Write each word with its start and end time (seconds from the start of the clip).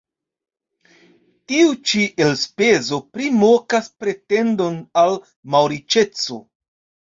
Tiu 1.51 1.75
ĉi 1.91 2.01
elspezo 2.25 2.99
primokas 3.19 3.93
pretendon 4.01 4.83
al 5.05 5.17
malriĉeco. 5.57 6.43